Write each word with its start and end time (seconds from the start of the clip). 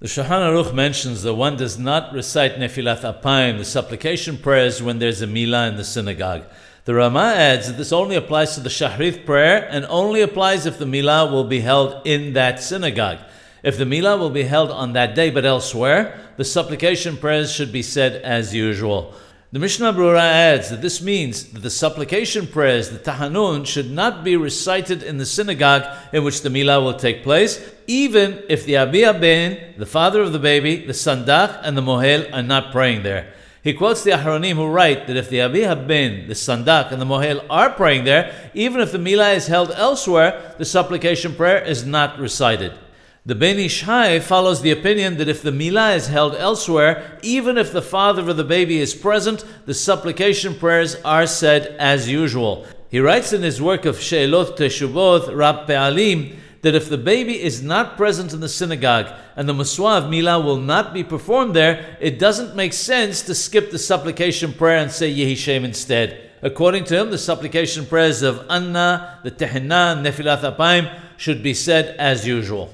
The 0.00 0.06
Shulchan 0.06 0.28
Aruch 0.28 0.72
mentions 0.72 1.24
that 1.24 1.34
one 1.34 1.56
does 1.56 1.76
not 1.76 2.12
recite 2.12 2.54
Nefilat 2.54 3.00
Apayim, 3.00 3.58
the 3.58 3.64
supplication 3.64 4.36
prayers, 4.36 4.80
when 4.80 5.00
there's 5.00 5.22
a 5.22 5.26
milah 5.26 5.68
in 5.70 5.76
the 5.76 5.82
synagogue. 5.82 6.44
The 6.84 6.94
Rama 6.94 7.34
adds 7.34 7.66
that 7.66 7.76
this 7.78 7.92
only 7.92 8.14
applies 8.14 8.54
to 8.54 8.60
the 8.60 8.68
Shahrit 8.68 9.26
prayer 9.26 9.66
and 9.68 9.84
only 9.86 10.20
applies 10.20 10.66
if 10.66 10.78
the 10.78 10.84
milah 10.84 11.28
will 11.32 11.42
be 11.42 11.58
held 11.58 12.06
in 12.06 12.34
that 12.34 12.62
synagogue. 12.62 13.18
If 13.64 13.76
the 13.76 13.86
milah 13.86 14.16
will 14.20 14.30
be 14.30 14.44
held 14.44 14.70
on 14.70 14.92
that 14.92 15.16
day 15.16 15.30
but 15.30 15.44
elsewhere, 15.44 16.16
the 16.36 16.44
supplication 16.44 17.16
prayers 17.16 17.50
should 17.50 17.72
be 17.72 17.82
said 17.82 18.22
as 18.22 18.54
usual. 18.54 19.16
The 19.50 19.58
Mishnah 19.58 19.94
Brura 19.94 20.20
adds 20.20 20.68
that 20.68 20.82
this 20.82 21.00
means 21.00 21.44
that 21.52 21.62
the 21.62 21.70
supplication 21.70 22.46
prayers, 22.46 22.90
the 22.90 22.98
tahanun, 22.98 23.66
should 23.66 23.90
not 23.90 24.22
be 24.22 24.36
recited 24.36 25.02
in 25.02 25.16
the 25.16 25.24
synagogue 25.24 25.84
in 26.12 26.22
which 26.22 26.42
the 26.42 26.50
milah 26.50 26.82
will 26.82 26.92
take 26.92 27.22
place, 27.22 27.58
even 27.86 28.42
if 28.50 28.66
the 28.66 28.76
Abi 28.76 29.00
Ben, 29.18 29.72
the 29.78 29.86
father 29.86 30.20
of 30.20 30.34
the 30.34 30.38
baby, 30.38 30.84
the 30.84 30.92
sandach, 30.92 31.60
and 31.62 31.78
the 31.78 31.80
mohel 31.80 32.30
are 32.30 32.42
not 32.42 32.72
praying 32.72 33.04
there. 33.04 33.32
He 33.64 33.72
quotes 33.72 34.04
the 34.04 34.10
Aharonim 34.10 34.56
who 34.56 34.66
write 34.66 35.06
that 35.06 35.16
if 35.16 35.30
the 35.30 35.40
Abi 35.40 35.62
Ben, 35.62 36.28
the 36.28 36.34
Sandak, 36.34 36.92
and 36.92 37.00
the 37.00 37.06
Mohel 37.06 37.44
are 37.50 37.70
praying 37.70 38.04
there, 38.04 38.50
even 38.54 38.80
if 38.80 38.92
the 38.92 38.98
Milah 38.98 39.34
is 39.34 39.46
held 39.46 39.70
elsewhere, 39.72 40.54
the 40.58 40.64
supplication 40.64 41.34
prayer 41.34 41.62
is 41.62 41.84
not 41.84 42.18
recited. 42.18 42.72
The 43.28 43.34
Ben 43.34 43.58
Ish 43.58 43.82
Hai 43.82 44.20
follows 44.20 44.62
the 44.62 44.70
opinion 44.70 45.18
that 45.18 45.28
if 45.28 45.42
the 45.42 45.50
milah 45.50 45.94
is 45.94 46.06
held 46.06 46.34
elsewhere, 46.34 47.18
even 47.20 47.58
if 47.58 47.70
the 47.70 47.82
father 47.82 48.30
of 48.30 48.38
the 48.38 48.42
baby 48.42 48.80
is 48.80 48.94
present, 48.94 49.44
the 49.66 49.74
supplication 49.74 50.54
prayers 50.54 50.96
are 51.04 51.26
said 51.26 51.76
as 51.78 52.08
usual. 52.08 52.66
He 52.88 53.00
writes 53.00 53.34
in 53.34 53.42
his 53.42 53.60
work 53.60 53.84
of 53.84 54.00
She'elot 54.00 54.56
Teshubot, 54.56 55.36
Rab 55.36 55.68
Pe'alim, 55.68 56.36
that 56.62 56.74
if 56.74 56.88
the 56.88 56.96
baby 56.96 57.38
is 57.38 57.62
not 57.62 57.98
present 57.98 58.32
in 58.32 58.40
the 58.40 58.48
synagogue 58.48 59.14
and 59.36 59.46
the 59.46 59.52
Muswa 59.52 59.98
of 59.98 60.04
Milah 60.04 60.42
will 60.42 60.56
not 60.56 60.94
be 60.94 61.04
performed 61.04 61.54
there, 61.54 61.98
it 62.00 62.18
doesn't 62.18 62.56
make 62.56 62.72
sense 62.72 63.20
to 63.20 63.34
skip 63.34 63.70
the 63.70 63.78
supplication 63.78 64.54
prayer 64.54 64.78
and 64.78 64.90
say 64.90 65.14
Yehi 65.14 65.36
Shem 65.36 65.66
instead. 65.66 66.30
According 66.40 66.84
to 66.84 66.98
him, 66.98 67.10
the 67.10 67.18
supplication 67.18 67.84
prayers 67.84 68.22
of 68.22 68.46
Anna, 68.48 69.20
the 69.22 69.30
Tehina, 69.30 70.00
Nefilat 70.00 70.56
Apayim 70.56 70.98
should 71.18 71.42
be 71.42 71.52
said 71.52 71.94
as 71.98 72.26
usual. 72.26 72.72